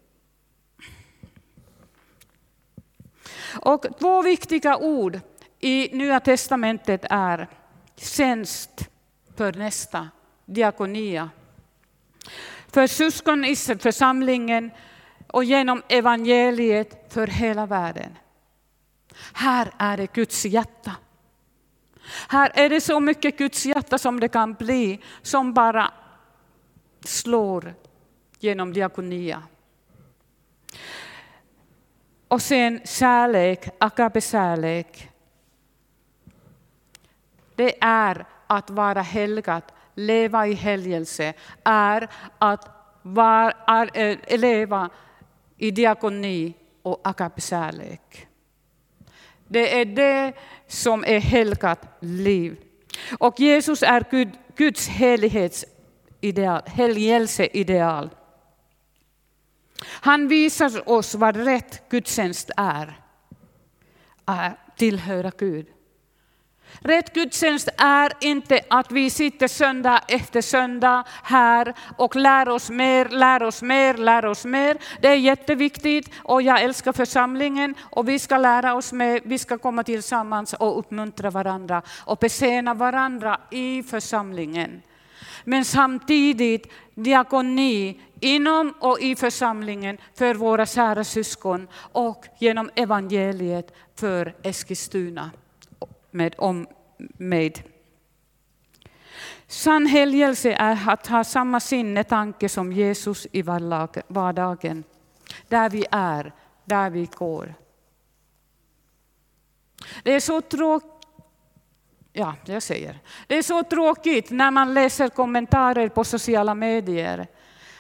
Och 3.60 3.86
två 4.00 4.22
viktiga 4.22 4.76
ord 4.76 5.20
i 5.60 5.88
Nya 5.92 6.20
Testamentet 6.20 7.04
är 7.10 7.48
tjänst 7.96 8.88
för 9.36 9.52
nästa, 9.52 10.08
diakonia. 10.44 11.30
För 12.68 12.86
syskon 12.86 13.44
i 13.44 13.56
församlingen 13.56 14.70
och 15.26 15.44
genom 15.44 15.82
evangeliet 15.88 17.12
för 17.12 17.26
hela 17.26 17.66
världen. 17.66 18.18
Här 19.32 19.72
är 19.78 19.96
det 19.96 20.12
Guds 20.12 20.44
hjärta. 20.44 20.92
Här 22.28 22.52
är 22.54 22.70
det 22.70 22.80
så 22.80 23.00
mycket 23.00 23.38
Guds 23.38 23.66
hjärta 23.66 23.98
som 23.98 24.20
det 24.20 24.28
kan 24.28 24.54
bli, 24.54 25.00
som 25.22 25.54
bara 25.54 25.92
slår 27.04 27.74
genom 28.38 28.72
diakonia. 28.72 29.42
Och 32.28 32.42
sen 32.42 32.80
kärlek, 32.84 33.68
agape-kärlek. 33.78 35.10
Det 37.54 37.84
är 37.84 38.26
att 38.46 38.70
vara 38.70 39.02
helgad, 39.02 39.62
leva 39.94 40.46
i 40.46 40.52
helgelse, 40.52 41.34
är 41.64 42.08
att 42.38 42.68
var, 43.02 43.54
är, 43.66 44.36
leva 44.38 44.90
i 45.56 45.70
diakoni 45.70 46.54
och 46.82 47.00
agape-kärlek. 47.04 48.25
Det 49.48 49.80
är 49.80 49.84
det 49.84 50.32
som 50.66 51.04
är 51.04 51.20
helgat 51.20 51.80
liv. 52.00 52.56
Och 53.18 53.40
Jesus 53.40 53.82
är 53.82 54.04
Gud, 54.10 54.28
Guds 54.56 54.88
helighetsideal, 54.88 56.62
helgelseideal. 56.66 58.10
Han 59.84 60.28
visar 60.28 60.88
oss 60.88 61.14
vad 61.14 61.36
rätt 61.36 61.88
gudstjänst 61.88 62.50
är. 62.56 63.00
Att 64.24 64.76
tillhöra 64.76 65.32
Gud. 65.38 65.66
Rätt 66.80 67.14
gudstjänst 67.14 67.68
är 67.76 68.12
inte 68.20 68.60
att 68.70 68.92
vi 68.92 69.10
sitter 69.10 69.48
söndag 69.48 70.00
efter 70.08 70.40
söndag 70.40 71.04
här 71.22 71.74
och 71.96 72.16
lär 72.16 72.48
oss 72.48 72.70
mer, 72.70 73.08
lär 73.08 73.42
oss 73.42 73.62
mer, 73.62 73.94
lär 73.94 74.26
oss 74.26 74.44
mer. 74.44 74.76
Det 75.00 75.08
är 75.08 75.14
jätteviktigt 75.14 76.10
och 76.16 76.42
jag 76.42 76.62
älskar 76.62 76.92
församlingen 76.92 77.74
och 77.80 78.08
vi 78.08 78.18
ska 78.18 78.38
lära 78.38 78.74
oss 78.74 78.92
mer, 78.92 79.20
vi 79.24 79.38
ska 79.38 79.58
komma 79.58 79.84
tillsammans 79.84 80.52
och 80.52 80.78
uppmuntra 80.78 81.30
varandra 81.30 81.82
och 82.04 82.18
besena 82.18 82.74
varandra 82.74 83.40
i 83.50 83.82
församlingen. 83.82 84.82
Men 85.44 85.64
samtidigt 85.64 86.72
diakoni 86.94 88.00
inom 88.20 88.74
och 88.80 89.00
i 89.00 89.16
församlingen 89.16 89.98
för 90.14 90.34
våra 90.34 90.66
kära 90.66 91.04
syskon 91.04 91.68
och 91.92 92.24
genom 92.38 92.70
evangeliet 92.74 93.76
för 93.94 94.34
Eskilstuna 94.42 95.30
med 96.16 96.34
omnejd. 96.38 97.62
Sann 99.46 99.86
helgelse 99.86 100.52
är 100.52 100.88
att 100.88 101.06
ha 101.06 101.24
samma 101.24 101.60
sinnetanke 101.60 102.48
som 102.48 102.72
Jesus 102.72 103.26
i 103.32 103.42
vardagen. 104.08 104.84
Där 105.48 105.70
vi 105.70 105.86
är, 105.90 106.32
där 106.64 106.90
vi 106.90 107.08
går. 107.16 107.54
Det 110.02 110.12
är 110.12 110.20
så 110.20 110.40
tråkigt 110.40 110.92
Ja, 112.18 112.34
jag 112.44 112.62
säger. 112.62 112.98
Det 113.26 113.38
är 113.38 113.42
så 113.42 113.62
tråkigt 113.62 114.30
när 114.30 114.50
man 114.50 114.74
läser 114.74 115.08
kommentarer 115.08 115.88
på 115.88 116.04
sociala 116.04 116.54
medier. 116.54 117.26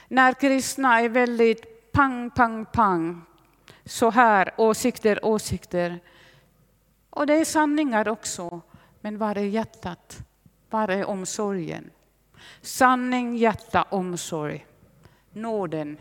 När 0.08 0.32
kristna 0.32 1.00
är 1.00 1.08
väldigt 1.08 1.92
pang, 1.92 2.30
pang, 2.30 2.64
pang. 2.64 3.22
Så 3.84 4.10
här, 4.10 4.54
åsikter, 4.56 5.24
åsikter. 5.24 6.00
Och 7.16 7.26
det 7.26 7.34
är 7.34 7.44
sanningar 7.44 8.08
också. 8.08 8.60
Men 9.00 9.18
var 9.18 9.38
är 9.38 9.44
hjärtat? 9.44 10.18
Var 10.70 10.88
är 10.88 11.04
omsorgen? 11.04 11.90
Sanning, 12.62 13.36
hjärta, 13.36 13.82
omsorg. 13.82 14.66
Nåden. 15.32 15.98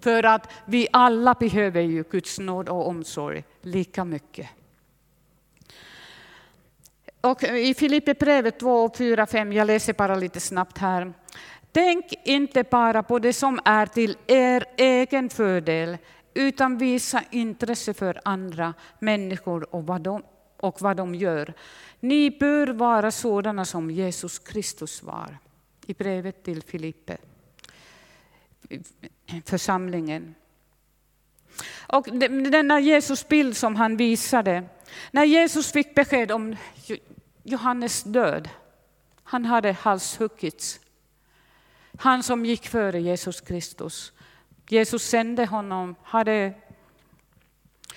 För 0.00 0.22
att 0.22 0.50
vi 0.66 0.88
alla 0.92 1.34
behöver 1.34 1.80
ju 1.80 2.02
Guds 2.10 2.38
nåd 2.38 2.68
och 2.68 2.88
omsorg 2.88 3.44
lika 3.60 4.04
mycket. 4.04 4.48
Och 7.20 7.42
I 7.42 7.74
Filipperbrevet 7.74 8.60
2, 8.60 8.90
4, 8.94 9.26
5, 9.26 9.52
jag 9.52 9.66
läser 9.66 9.92
bara 9.92 10.14
lite 10.14 10.40
snabbt 10.40 10.78
här. 10.78 11.12
Tänk 11.72 12.04
inte 12.24 12.62
bara 12.62 13.02
på 13.02 13.18
det 13.18 13.32
som 13.32 13.60
är 13.64 13.86
till 13.86 14.16
er 14.26 14.64
egen 14.76 15.30
fördel, 15.30 15.98
utan 16.34 16.78
visa 16.78 17.22
intresse 17.30 17.94
för 17.94 18.20
andra 18.24 18.74
människor 18.98 19.74
och 19.74 19.86
vad 19.86 20.00
de, 20.00 20.22
och 20.62 20.82
vad 20.82 20.96
de 20.96 21.14
gör. 21.14 21.54
Ni 22.00 22.30
bör 22.30 22.66
vara 22.66 23.10
sådana 23.10 23.64
som 23.64 23.90
Jesus 23.90 24.38
Kristus 24.38 25.02
var. 25.02 25.38
I 25.86 25.94
brevet 25.94 26.44
till 26.44 26.62
Filippe, 26.62 27.16
församlingen. 29.44 30.34
Och 31.86 32.08
denna 32.50 32.80
Jesusbild 32.80 33.56
som 33.56 33.76
han 33.76 33.96
visade, 33.96 34.64
när 35.10 35.24
Jesus 35.24 35.72
fick 35.72 35.94
besked 35.94 36.32
om 36.32 36.56
Johannes 37.42 38.02
död, 38.02 38.48
han 39.22 39.44
hade 39.44 39.72
halshuggits. 39.72 40.80
Han 41.98 42.22
som 42.22 42.46
gick 42.46 42.66
före 42.66 43.00
Jesus 43.00 43.40
Kristus. 43.40 44.12
Jesus 44.68 45.02
sände 45.02 45.46
honom, 45.46 45.94
hade... 46.02 46.54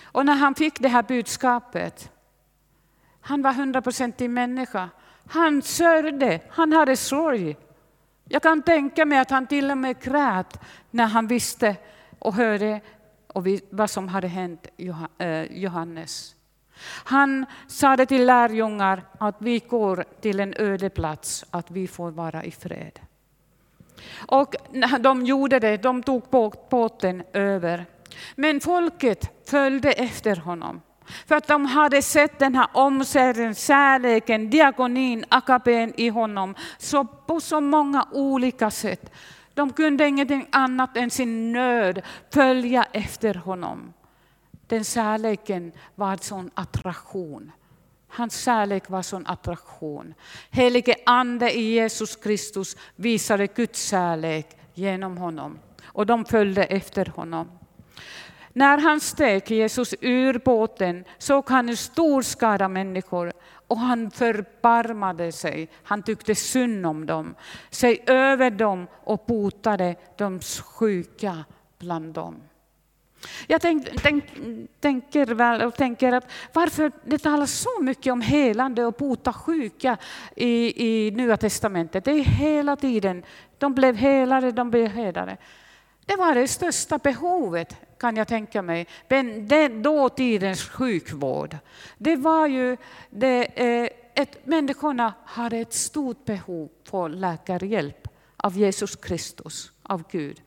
Och 0.03 0.25
när 0.25 0.35
han 0.35 0.55
fick 0.55 0.79
det 0.79 0.89
här 0.89 1.03
budskapet, 1.03 2.11
han 3.27 3.41
var 3.41 3.53
hundraprocentig 3.53 4.29
människa. 4.29 4.89
Han 5.27 5.61
sörjde, 5.61 6.39
han 6.49 6.73
hade 6.73 6.97
sorg. 6.97 7.57
Jag 8.25 8.41
kan 8.41 8.61
tänka 8.61 9.05
mig 9.05 9.19
att 9.19 9.29
han 9.29 9.47
till 9.47 9.71
och 9.71 9.77
med 9.77 10.01
grät 10.01 10.59
när 10.91 11.05
han 11.05 11.27
visste 11.27 11.75
och 12.19 12.33
hörde 12.33 12.81
vad 13.69 13.89
som 13.89 14.07
hade 14.07 14.27
hänt 14.27 14.67
eh, 15.17 15.43
Johannes. 15.43 16.35
Han 17.03 17.45
sa 17.67 17.95
det 17.95 18.05
till 18.05 18.25
lärjungar 18.25 19.03
att 19.17 19.35
vi 19.39 19.59
går 19.59 20.05
till 20.21 20.39
en 20.39 20.53
öde 20.57 20.89
plats, 20.89 21.45
att 21.49 21.71
vi 21.71 21.87
får 21.87 22.11
vara 22.11 22.43
i 22.43 22.51
fred. 22.51 22.99
Och 24.15 24.55
de 24.99 25.25
gjorde 25.25 25.59
det, 25.59 25.77
de 25.77 26.03
tog 26.03 26.23
båten 26.69 27.23
över. 27.33 27.85
Men 28.35 28.59
folket 28.59 29.49
följde 29.49 29.91
efter 29.91 30.35
honom. 30.35 30.81
För 31.27 31.35
att 31.35 31.47
de 31.47 31.65
hade 31.65 32.01
sett 32.01 32.39
den 32.39 32.55
här 32.55 32.67
omsorgen, 32.73 33.55
kärleken, 33.55 34.49
diakonin, 34.49 35.25
akapen 35.29 35.93
i 35.97 36.09
honom 36.09 36.55
så 36.77 37.05
på 37.05 37.39
så 37.39 37.61
många 37.61 38.07
olika 38.11 38.71
sätt. 38.71 39.11
De 39.53 39.73
kunde 39.73 40.07
ingenting 40.07 40.47
annat 40.51 40.97
än 40.97 41.09
sin 41.09 41.51
nöd 41.51 42.01
följa 42.33 42.85
efter 42.91 43.33
honom. 43.33 43.93
Den 44.67 44.83
kärleken 44.83 45.71
var 45.95 46.11
en 46.11 46.17
sån 46.17 46.51
attraktion. 46.53 47.51
Hans 48.07 48.43
kärlek 48.43 48.89
var 48.89 48.97
en 48.97 49.03
sån 49.03 49.27
attraktion. 49.27 50.13
Helige 50.49 50.95
Ande 51.05 51.57
i 51.57 51.73
Jesus 51.73 52.15
Kristus 52.15 52.77
visade 52.95 53.47
Guds 53.47 53.89
kärlek 53.89 54.57
genom 54.73 55.17
honom. 55.17 55.59
Och 55.85 56.05
de 56.05 56.25
följde 56.25 56.63
efter 56.63 57.05
honom. 57.05 57.47
När 58.57 58.77
han 58.77 58.99
steg 58.99 59.51
Jesus 59.51 59.95
ur 60.01 60.41
båten 60.45 61.03
såg 61.17 61.49
han 61.49 61.69
en 61.69 61.77
stor 61.77 62.21
skara 62.21 62.67
människor 62.67 63.33
och 63.67 63.77
han 63.77 64.11
förbarmade 64.11 65.31
sig. 65.31 65.69
Han 65.83 66.03
tyckte 66.03 66.35
synd 66.35 66.85
om 66.85 67.05
dem, 67.05 67.35
sig 67.69 68.03
över 68.07 68.49
dem 68.49 68.87
och 68.93 69.23
botade 69.27 69.95
de 70.17 70.39
sjuka 70.39 71.45
bland 71.79 72.13
dem. 72.13 72.35
Jag 73.47 73.61
tänk, 73.61 74.01
tänk, 74.01 74.23
tänker 74.79 75.25
väl 75.25 75.61
och 75.61 75.75
tänker 75.75 76.11
att 76.13 76.31
varför 76.53 76.91
det 77.05 77.17
talas 77.17 77.51
så 77.51 77.81
mycket 77.81 78.13
om 78.13 78.21
helande 78.21 78.85
och 78.85 78.93
bota 78.93 79.33
sjuka 79.33 79.97
i, 80.35 80.85
i 80.87 81.11
Nya 81.11 81.37
Testamentet. 81.37 82.05
Det 82.05 82.11
är 82.11 82.23
hela 82.23 82.75
tiden, 82.75 83.23
de 83.57 83.73
blev 83.73 83.95
helare, 83.95 84.51
de 84.51 84.71
blev 84.71 84.87
helare. 84.87 85.37
Det 86.05 86.15
var 86.15 86.35
det 86.35 86.47
största 86.47 86.97
behovet 86.97 87.77
kan 88.05 88.15
jag 88.15 88.27
tänka 88.27 88.61
mig. 88.61 88.87
Men 89.07 89.47
den 89.47 89.81
dåtidens 89.81 90.69
sjukvård. 90.69 91.57
Det 91.97 92.15
var 92.15 92.47
ju 92.47 92.77
det, 93.09 93.45
eh, 93.55 93.89
ett, 94.13 94.45
människorna 94.45 95.13
hade 95.25 95.57
ett 95.57 95.73
stort 95.73 96.25
behov 96.25 96.69
av 96.91 97.09
läkarhjälp 97.09 98.07
av 98.37 98.57
Jesus 98.57 98.95
Kristus, 98.95 99.71
av 99.83 100.03
Gud. 100.11 100.41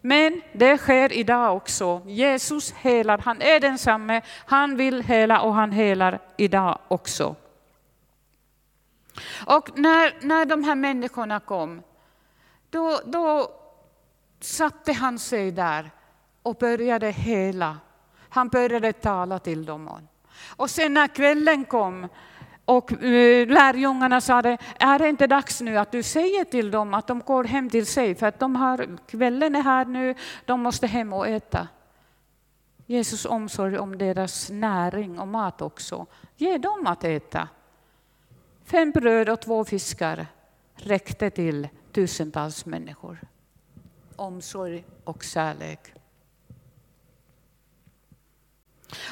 Men 0.00 0.42
det 0.52 0.78
sker 0.78 1.12
idag 1.12 1.56
också. 1.56 2.02
Jesus 2.06 2.72
helar, 2.72 3.18
han 3.18 3.42
är 3.42 3.60
densamme, 3.60 4.22
han 4.46 4.76
vill 4.76 5.02
hela 5.02 5.40
och 5.40 5.54
han 5.54 5.72
helar 5.72 6.18
idag 6.36 6.78
också. 6.88 7.36
Och 9.46 9.78
när, 9.78 10.26
när 10.26 10.44
de 10.44 10.64
här 10.64 10.74
människorna 10.74 11.40
kom, 11.40 11.82
då, 12.70 13.00
då 13.04 13.50
satte 14.40 14.92
han 14.92 15.18
sig 15.18 15.50
där 15.50 15.90
och 16.46 16.54
började 16.54 17.10
hela. 17.10 17.78
Han 18.28 18.48
började 18.48 18.92
tala 18.92 19.38
till 19.38 19.64
dem. 19.64 19.90
Och 20.56 20.70
sen 20.70 20.94
när 20.94 21.08
kvällen 21.08 21.64
kom 21.64 22.08
och 22.64 22.92
eh, 22.92 23.48
lärjungarna 23.48 24.20
sa 24.20 24.38
är 24.78 24.98
det 24.98 25.08
inte 25.08 25.26
dags 25.26 25.60
nu 25.60 25.78
att 25.78 25.92
du 25.92 26.02
säger 26.02 26.44
till 26.44 26.70
dem 26.70 26.94
att 26.94 27.06
de 27.06 27.20
går 27.20 27.44
hem 27.44 27.70
till 27.70 27.86
sig 27.86 28.14
för 28.14 28.26
att 28.26 28.38
de 28.38 28.56
har, 28.56 28.98
kvällen 29.06 29.54
är 29.54 29.62
här 29.62 29.84
nu, 29.84 30.14
de 30.44 30.60
måste 30.60 30.86
hem 30.86 31.12
och 31.12 31.28
äta. 31.28 31.68
Jesus 32.86 33.24
omsorg 33.24 33.78
om 33.78 33.98
deras 33.98 34.50
näring 34.50 35.18
och 35.18 35.28
mat 35.28 35.62
också. 35.62 36.06
Ge 36.36 36.58
dem 36.58 36.86
att 36.86 37.04
äta. 37.04 37.48
Fem 38.64 38.90
bröd 38.90 39.28
och 39.28 39.40
två 39.40 39.64
fiskar 39.64 40.26
räckte 40.74 41.30
till 41.30 41.68
tusentals 41.92 42.66
människor. 42.66 43.18
Omsorg 44.16 44.84
och 45.04 45.22
kärlek. 45.22 45.95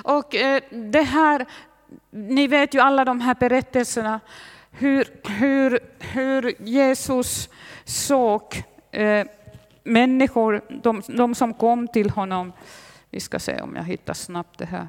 Och 0.02 0.34
eh, 0.34 0.62
det 0.70 1.02
här 1.02 1.46
ni 2.10 2.46
vet 2.46 2.74
ju 2.74 2.80
alla 2.80 3.04
de 3.04 3.20
här 3.20 3.34
berättelserna 3.34 4.20
hur, 4.70 5.08
hur, 5.28 5.80
hur 5.98 6.54
Jesus 6.62 7.48
såg 7.84 8.62
eh, 8.90 9.26
människor, 9.84 10.64
de, 10.82 11.02
de 11.08 11.34
som 11.34 11.54
kom 11.54 11.88
till 11.88 12.10
honom. 12.10 12.52
Vi 13.10 13.20
ska 13.20 13.38
se 13.38 13.60
om 13.60 13.76
jag 13.76 13.84
hittar 13.84 14.14
snabbt 14.14 14.58
det 14.58 14.66
här. 14.66 14.88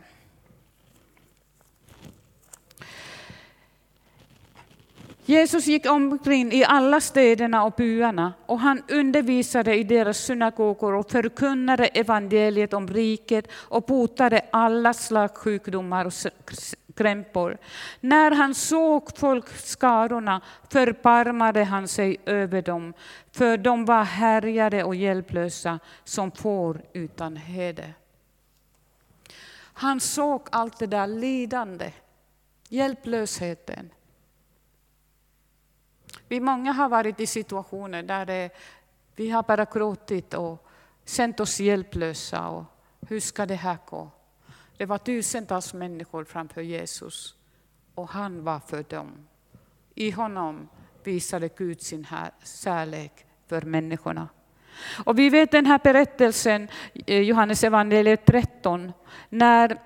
Jesus 5.28 5.68
gick 5.68 5.86
omkring 5.86 6.52
i 6.52 6.64
alla 6.64 7.02
städerna 7.02 7.64
och 7.64 7.74
byarna 7.74 8.34
och 8.46 8.60
han 8.60 8.84
undervisade 8.88 9.76
i 9.76 9.84
deras 9.84 10.18
synagogor 10.18 10.94
och 10.94 11.12
förkunnade 11.12 11.88
evangeliet 11.88 12.74
om 12.74 12.88
riket 12.88 13.48
och 13.52 13.84
botade 13.84 14.42
alla 14.52 14.94
slags 14.94 15.38
sjukdomar 15.38 16.06
och 16.06 16.14
krämpor. 16.96 17.58
När 18.00 18.32
han 18.32 18.56
såg 18.56 19.18
folkskarorna 19.18 20.42
förbarmade 20.70 21.64
han 21.64 21.88
sig 21.88 22.18
över 22.26 22.62
dem, 22.62 22.94
för 23.32 23.58
de 23.58 23.86
var 23.86 24.04
härjade 24.04 24.84
och 24.84 24.96
hjälplösa 24.96 25.80
som 26.04 26.32
får 26.32 26.82
utan 26.94 27.36
hede. 27.36 27.94
Han 29.58 30.00
såg 30.00 30.48
allt 30.52 30.80
det 30.80 30.88
där 30.88 31.08
lidande, 31.08 31.92
hjälplösheten. 32.70 33.90
Vi 36.28 36.40
många 36.40 36.72
har 36.72 36.90
varit 36.90 37.20
i 37.20 37.28
situationer 37.28 38.04
där 38.04 38.26
det, 38.26 38.50
vi 39.16 39.30
har 39.30 39.44
bara 39.44 39.66
gråtit 39.66 40.34
och 40.34 40.68
känt 41.06 41.40
oss 41.40 41.60
hjälplösa. 41.60 42.48
Och 42.48 42.64
hur 43.08 43.20
ska 43.20 43.46
det 43.46 43.56
här 43.56 43.78
gå? 43.86 44.10
Det 44.78 44.86
var 44.86 44.98
tusentals 44.98 45.74
människor 45.74 46.24
framför 46.24 46.62
Jesus 46.62 47.36
och 47.96 48.10
han 48.10 48.44
var 48.44 48.60
för 48.60 48.86
dem. 48.90 49.28
I 49.96 50.12
honom 50.12 50.70
visade 51.04 51.50
Gud 51.58 51.82
sin 51.82 52.08
kärlek 52.64 53.26
för 53.48 53.62
människorna. 53.62 54.30
Och 55.06 55.20
vi 55.20 55.30
vet 55.30 55.52
den 55.52 55.66
här 55.66 55.80
berättelsen, 55.84 56.68
Johannes 57.06 57.64
evangeliet 57.64 58.26
13, 58.26 58.94
när 59.30 59.80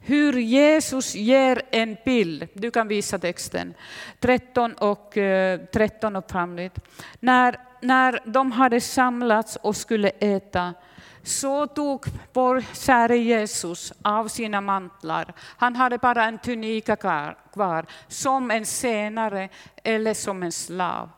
hur 0.00 0.32
Jesus 0.32 1.14
ger 1.14 1.62
en 1.70 1.96
bild. 2.04 2.48
Du 2.54 2.70
kan 2.70 2.88
visa 2.88 3.18
texten. 3.18 3.74
13 4.20 4.74
och, 4.74 5.16
eh, 5.16 5.60
13 5.72 6.16
och 6.16 6.30
framåt. 6.30 6.78
När, 7.20 7.56
när 7.80 8.20
de 8.24 8.52
hade 8.52 8.80
samlats 8.80 9.56
och 9.56 9.76
skulle 9.76 10.08
äta 10.08 10.74
så 11.22 11.66
tog 11.66 12.06
vår 12.32 12.64
käre 12.74 13.16
Jesus 13.16 13.92
av 14.02 14.28
sina 14.28 14.60
mantlar. 14.60 15.34
Han 15.38 15.76
hade 15.76 15.98
bara 15.98 16.24
en 16.24 16.38
tunika 16.38 16.96
kvar, 16.96 17.86
som 18.08 18.50
en 18.50 18.66
senare 18.66 19.48
eller 19.82 20.14
som 20.14 20.42
en 20.42 20.52
slav. 20.52 21.10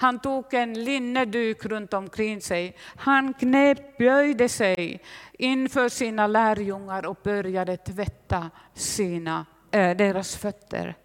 Han 0.00 0.18
tog 0.18 0.54
en 0.54 0.84
linneduk 0.84 1.64
runt 1.64 1.94
omkring 1.94 2.40
sig. 2.40 2.76
Han 2.96 3.34
böjde 3.98 4.48
sig 4.48 5.02
inför 5.32 5.88
sina 5.88 6.26
lärjungar 6.26 7.06
och 7.06 7.18
började 7.22 7.76
tvätta 7.76 8.50
sina, 8.74 9.46
äh, 9.70 9.96
deras 9.96 10.36
fötter. 10.36 10.96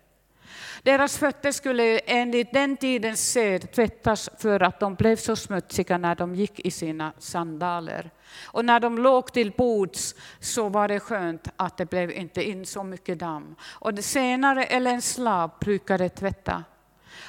Deras 0.84 1.18
fötter 1.18 1.52
skulle 1.52 2.00
enligt 2.00 2.54
den 2.54 2.78
tidens 2.78 3.32
sed 3.32 3.72
tvättas 3.72 4.30
för 4.38 4.64
att 4.64 4.80
de 4.80 4.96
blev 4.96 5.16
så 5.16 5.36
smutsiga 5.36 5.98
när 5.98 6.16
de 6.16 6.36
gick 6.36 6.60
i 6.60 6.72
sina 6.72 7.14
sandaler. 7.20 8.12
Och 8.44 8.66
när 8.66 8.80
de 8.80 8.98
låg 8.98 9.34
till 9.34 9.52
bords 9.52 10.16
så 10.40 10.70
var 10.70 10.88
det 10.88 11.00
skönt 11.00 11.48
att 11.56 11.78
det 11.78 11.90
blev 11.90 12.12
inte 12.12 12.44
in 12.44 12.66
så 12.66 12.84
mycket 12.84 13.20
damm. 13.20 13.56
Och 13.64 13.94
det 13.94 14.04
senare, 14.04 14.64
eller 14.64 14.92
en 14.92 15.02
slav, 15.02 15.52
brukade 15.60 16.10
tvätta. 16.10 16.64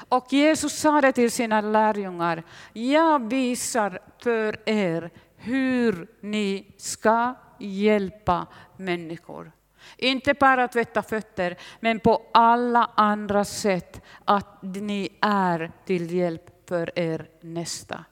Och 0.08 0.32
Jesus 0.32 0.72
sa 0.72 1.00
det 1.00 1.12
till 1.12 1.30
sina 1.30 1.60
lärjungar, 1.60 2.42
jag 2.72 3.28
visar 3.28 3.98
för 4.18 4.68
er 4.68 5.10
hur 5.36 6.06
ni 6.20 6.66
ska 6.76 7.34
hjälpa 7.58 8.46
människor. 8.76 9.52
Inte 9.96 10.34
bara 10.34 10.68
tvätta 10.68 11.02
fötter, 11.02 11.56
men 11.80 12.00
på 12.00 12.22
alla 12.32 12.90
andra 12.94 13.44
sätt 13.44 14.00
att 14.24 14.62
ni 14.62 15.08
är 15.20 15.72
till 15.84 16.14
hjälp 16.14 16.68
för 16.68 16.98
er 16.98 17.28
nästa. 17.40 18.04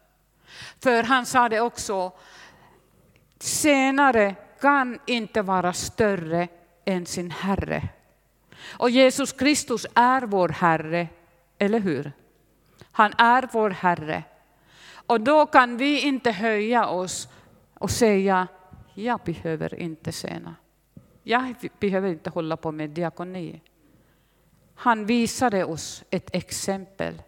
För 0.83 1.03
han 1.03 1.27
sa 1.27 1.49
det 1.49 1.61
också, 1.61 2.13
senare 3.39 4.35
kan 4.61 4.99
inte 5.07 5.43
vara 5.43 5.73
större 5.73 6.49
än 6.85 7.07
sin 7.07 7.31
Herre. 7.31 7.89
Och 8.67 8.91
Jesus 8.91 9.33
Kristus 9.33 9.87
är 9.95 10.23
vår 10.23 10.49
Herre, 10.49 11.09
eller 11.63 11.81
hur? 11.81 12.13
Han 12.93 13.13
är 13.19 13.49
vår 13.53 13.71
Herre. 13.71 14.25
Och 15.07 15.21
då 15.21 15.47
kan 15.47 15.77
vi 15.77 16.03
inte 16.03 16.31
höja 16.31 16.87
oss 16.87 17.29
och 17.75 17.91
säga, 17.91 18.49
jag 18.95 19.21
behöver 19.25 19.75
inte 19.75 20.13
tjäna. 20.13 20.55
Jag 21.23 21.55
behöver 21.79 22.09
inte 22.09 22.31
hålla 22.31 22.57
på 22.57 22.73
med 22.73 22.91
diakoni. 22.91 23.61
Han 24.75 25.07
visade 25.07 25.65
oss 25.65 26.05
ett 26.11 26.35
exempel. 26.35 27.23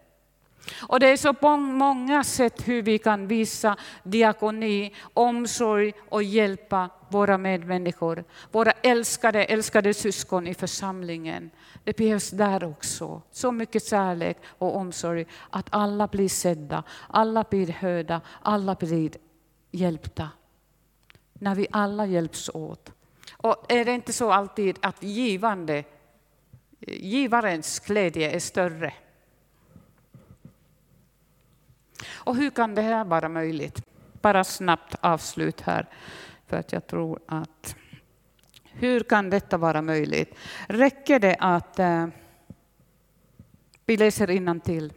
Och 0.81 0.99
det 0.99 1.07
är 1.07 1.17
så 1.17 1.33
på 1.33 1.57
många 1.57 2.23
sätt 2.23 2.67
hur 2.67 2.81
vi 2.81 2.97
kan 2.97 3.27
visa 3.27 3.77
diakoni, 4.03 4.93
omsorg 5.13 5.93
och 6.09 6.23
hjälpa 6.23 6.89
våra 7.09 7.37
medmänniskor. 7.37 8.23
Våra 8.51 8.71
älskade, 8.71 9.43
älskade 9.43 9.93
syskon 9.93 10.47
i 10.47 10.53
församlingen. 10.53 11.49
Det 11.83 11.97
behövs 11.97 12.29
där 12.29 12.63
också. 12.63 13.21
Så 13.31 13.51
mycket 13.51 13.87
kärlek 13.87 14.37
och 14.57 14.75
omsorg 14.75 15.25
att 15.49 15.67
alla 15.69 16.07
blir 16.07 16.29
sedda, 16.29 16.83
alla 17.09 17.45
blir 17.49 17.67
hörda, 17.67 18.21
alla 18.41 18.75
blir 18.75 19.11
hjälpta. 19.71 20.29
När 21.33 21.55
vi 21.55 21.67
alla 21.71 22.05
hjälps 22.05 22.49
åt. 22.53 22.91
Och 23.37 23.71
är 23.71 23.85
det 23.85 23.91
inte 23.91 24.13
så 24.13 24.31
alltid 24.31 24.77
att 24.81 25.03
givande, 25.03 25.83
givarens 26.87 27.79
glädje 27.79 28.31
är 28.31 28.39
större? 28.39 28.93
Och 32.03 32.35
hur 32.35 32.49
kan 32.49 32.75
det 32.75 32.81
här 32.81 33.05
vara 33.05 33.29
möjligt? 33.29 33.81
Bara 34.21 34.43
snabbt 34.43 34.95
avslut 35.01 35.61
här, 35.61 35.89
för 36.47 36.57
att 36.57 36.71
jag 36.71 36.87
tror 36.87 37.19
att... 37.25 37.75
Hur 38.63 38.99
kan 38.99 39.29
detta 39.29 39.57
vara 39.57 39.81
möjligt? 39.81 40.35
Räcker 40.67 41.19
det 41.19 41.35
att 41.39 41.79
eh, 41.79 42.07
vi 43.85 43.97
läser 43.97 44.59
till 44.59 44.93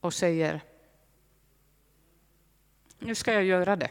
och 0.00 0.14
säger 0.14 0.60
nu 3.04 3.14
ska 3.14 3.32
jag 3.32 3.44
göra 3.44 3.76
det? 3.76 3.90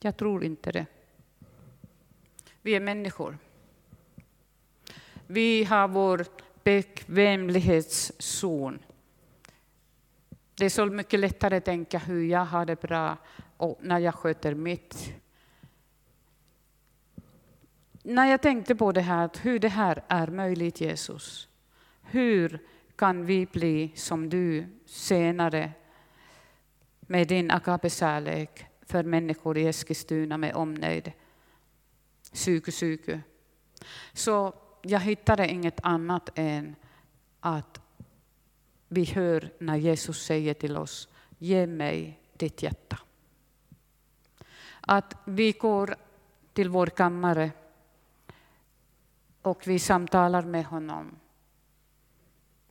Jag 0.00 0.16
tror 0.16 0.44
inte 0.44 0.72
det. 0.72 0.86
Vi 2.62 2.74
är 2.74 2.80
människor. 2.80 3.38
Vi 5.26 5.64
har 5.64 5.88
vår 5.88 6.26
bekvämlighetszon. 6.64 8.78
Det 10.56 10.64
är 10.64 10.70
så 10.70 10.86
mycket 10.86 11.20
lättare 11.20 11.56
att 11.56 11.64
tänka 11.64 11.98
hur 11.98 12.24
jag 12.24 12.44
har 12.44 12.64
det 12.64 12.80
bra 12.80 13.16
och 13.56 13.78
när 13.82 13.98
jag 13.98 14.14
sköter 14.14 14.54
mitt. 14.54 15.14
När 18.02 18.26
jag 18.26 18.42
tänkte 18.42 18.74
på 18.74 18.92
det 18.92 19.00
här, 19.00 19.30
hur 19.42 19.58
det 19.58 19.68
här 19.68 20.04
är 20.08 20.26
möjligt 20.26 20.80
Jesus. 20.80 21.48
Hur 22.02 22.58
kan 22.96 23.26
vi 23.26 23.46
bli 23.46 23.92
som 23.94 24.28
du 24.28 24.66
senare 24.86 25.72
med 27.00 27.28
din 27.28 27.50
agape-kärlek 27.50 28.66
för 28.82 29.02
människor 29.02 29.58
i 29.58 29.66
Eskilstuna 29.66 30.36
med 30.38 30.54
omnejd? 30.54 31.12
Psyke, 32.32 32.70
psyke. 32.70 33.20
Så 34.12 34.54
jag 34.82 35.00
hittade 35.00 35.48
inget 35.48 35.80
annat 35.82 36.30
än 36.34 36.76
att 37.40 37.80
vi 38.88 39.04
hör 39.04 39.52
när 39.58 39.76
Jesus 39.76 40.24
säger 40.24 40.54
till 40.54 40.76
oss, 40.76 41.08
ge 41.38 41.66
mig 41.66 42.20
ditt 42.36 42.62
hjärta. 42.62 42.98
Att 44.80 45.16
vi 45.24 45.52
går 45.52 45.96
till 46.52 46.68
vår 46.68 46.86
kammare 46.86 47.50
och 49.42 49.66
vi 49.66 49.78
samtalar 49.78 50.42
med 50.42 50.64
honom 50.64 51.16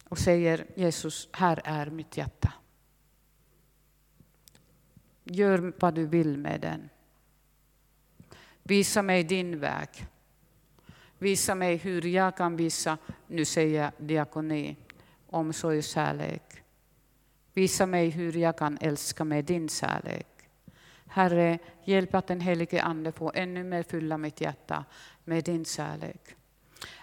och 0.03 0.17
säger 0.17 0.65
Jesus, 0.75 1.29
här 1.31 1.61
är 1.63 1.89
mitt 1.89 2.17
hjärta. 2.17 2.53
Gör 5.23 5.73
vad 5.79 5.93
du 5.93 6.05
vill 6.05 6.37
med 6.37 6.61
den. 6.61 6.89
Visa 8.63 9.01
mig 9.01 9.23
din 9.23 9.59
väg. 9.59 9.89
Visa 11.17 11.55
mig 11.55 11.77
hur 11.77 12.05
jag 12.05 12.37
kan 12.37 12.55
visa, 12.55 12.97
nu 13.27 13.45
säger 13.45 13.83
jag 13.83 14.07
diakoni, 14.07 14.77
omsorg 15.33 15.77
och 15.77 15.83
kärlek. 15.83 16.63
Visa 17.53 17.85
mig 17.85 18.09
hur 18.09 18.37
jag 18.37 18.57
kan 18.57 18.77
älska 18.81 19.23
med 19.23 19.45
din 19.45 19.69
kärlek. 19.69 20.27
Herre, 21.07 21.59
hjälp 21.83 22.15
att 22.15 22.27
den 22.27 22.41
helige 22.41 22.83
Ande 22.83 23.11
får 23.11 23.31
ännu 23.35 23.63
mer 23.63 23.83
fylla 23.83 24.17
mitt 24.17 24.41
hjärta 24.41 24.85
med 25.23 25.43
din 25.43 25.65
kärlek. 25.65 26.35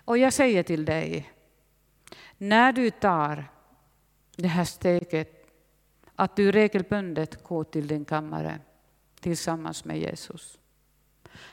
Och 0.04 0.18
jag 0.18 0.32
säger 0.32 0.62
till 0.62 0.84
dig, 0.84 1.32
när 2.38 2.72
du 2.72 2.90
tar 2.90 3.44
det 4.36 4.48
här 4.48 4.64
steget, 4.64 5.46
att 6.16 6.36
du 6.36 6.52
regelbundet 6.52 7.42
går 7.42 7.64
till 7.64 7.86
din 7.86 8.04
kammare 8.04 8.58
tillsammans 9.20 9.84
med 9.84 9.98
Jesus. 9.98 10.58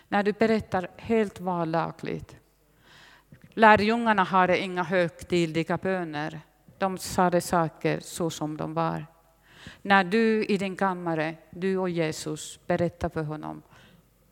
När 0.08 0.24
du 0.24 0.32
berättar 0.32 0.92
helt 0.98 1.40
vardagligt. 1.40 2.36
Lärjungarna 3.50 4.24
hade 4.24 4.60
inga 4.60 4.84
högtidliga 4.84 5.78
böner. 5.78 6.42
De 6.78 6.98
sade 6.98 7.42
saker 7.42 8.00
så 8.00 8.30
som 8.30 8.58
de 8.58 8.74
var. 8.74 9.06
När 9.82 10.04
du 10.04 10.46
i 10.46 10.58
din 10.58 10.76
kammare, 10.76 11.36
du 11.50 11.78
och 11.78 11.90
Jesus, 11.90 12.60
berättar 12.68 13.10
för 13.10 13.24
honom 13.24 13.62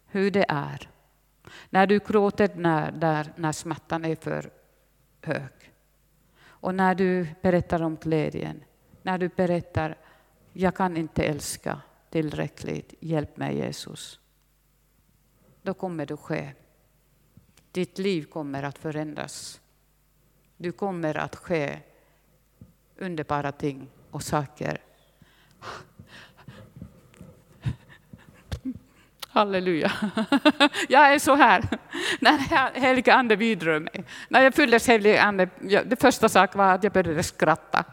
hur 0.06 0.32
det 0.32 0.46
är. 0.48 0.90
När 1.70 1.88
du 1.88 2.00
gråter 2.00 2.52
när, 2.56 2.92
där, 2.92 3.34
när 3.36 3.52
smärtan 3.52 4.06
är 4.06 4.16
för 4.16 4.50
hög. 5.22 5.74
Och 6.46 6.76
när 6.76 6.96
du 6.96 7.28
berättar 7.42 7.82
om 7.82 7.96
glädjen. 7.96 8.64
När 9.02 9.18
du 9.18 9.28
berättar, 9.28 9.98
jag 10.54 10.76
kan 10.76 10.98
inte 10.98 11.24
älska 11.24 11.82
tillräckligt, 12.10 12.94
hjälp 13.00 13.38
mig 13.38 13.58
Jesus. 13.58 14.20
Då 15.62 15.74
kommer 15.74 16.06
det 16.06 16.18
ske. 16.18 16.54
Ditt 17.72 17.98
liv 17.98 18.24
kommer 18.24 18.64
att 18.64 18.78
förändras. 18.78 19.62
Du 20.58 20.72
kommer 20.72 21.18
att 21.18 21.36
ske 21.36 21.80
underbara 22.98 23.52
ting 23.52 23.90
och 24.12 24.24
saker. 24.24 24.82
Halleluja. 29.28 29.92
Jag 30.90 31.14
är 31.14 31.20
så 31.20 31.36
här. 31.36 31.64
När 32.20 32.80
Helige 32.80 33.14
ande 33.14 33.36
vidrör 33.36 33.80
mig. 33.80 34.04
När 34.30 34.42
jag 34.42 34.54
fylldes 34.54 34.88
Helige 34.88 35.22
ande, 35.22 35.50
det 35.86 36.02
första 36.02 36.30
sak 36.30 36.56
var 36.56 36.74
att 36.74 36.84
jag 36.84 36.94
började 36.94 37.24
skratta. 37.24 37.84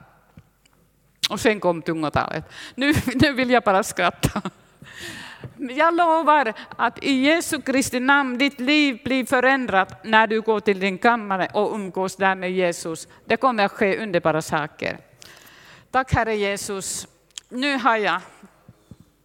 Och 1.31 1.41
sen 1.41 1.61
kom 1.61 1.83
tungotalet. 1.83 2.45
Nu, 2.75 2.95
nu 3.15 3.33
vill 3.33 3.51
jag 3.51 3.63
bara 3.63 3.83
skratta. 3.83 4.43
Jag 5.71 5.97
lovar 5.97 6.53
att 6.77 7.05
i 7.05 7.13
Jesu 7.13 7.63
Kristi 7.63 8.01
namn, 8.01 8.39
ditt 8.39 8.61
liv 8.61 9.01
blir 9.05 9.25
förändrat 9.25 10.05
när 10.05 10.27
du 10.27 10.41
går 10.41 10.61
till 10.61 10.81
din 10.81 10.99
kammare 10.99 11.49
och 11.55 11.75
umgås 11.75 12.17
där 12.17 12.35
med 12.35 12.53
Jesus. 12.53 13.09
Det 13.25 13.37
kommer 13.37 13.65
att 13.65 13.73
ske 13.73 14.03
underbara 14.03 14.43
saker. 14.43 14.99
Tack 15.91 16.15
Herre 16.15 16.37
Jesus. 16.37 17.07
Nu 17.49 17.79
har 17.79 17.97
jag, 17.97 18.21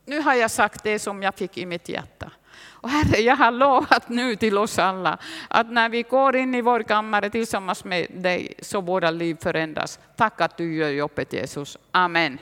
nu 0.06 0.20
har 0.20 0.34
jag 0.34 0.52
sagt 0.52 0.84
det 0.84 1.00
som 1.00 1.24
jag 1.24 1.36
fick 1.36 1.58
i 1.58 1.66
mitt 1.66 1.90
hjärta. 1.90 2.32
Och 2.66 2.90
Herre, 2.90 3.22
jag 3.22 3.36
har 3.36 3.52
lovat 3.52 4.10
nu 4.10 4.36
till 4.36 4.58
oss 4.58 4.80
alla 4.80 5.18
att 5.48 5.72
när 5.72 5.90
vi 5.90 6.02
går 6.02 6.36
in 6.36 6.56
i 6.56 6.62
vår 6.62 6.84
kammare 6.84 7.30
tillsammans 7.30 7.84
med 7.84 8.08
dig 8.14 8.54
så 8.62 8.82
våra 8.82 9.12
liv 9.12 9.38
förändras. 9.42 10.00
Tack 10.16 10.42
att 10.42 10.58
du 10.58 10.76
gör 10.76 10.90
jobbet 10.90 11.34
Jesus. 11.34 11.78
Amen. 11.92 12.40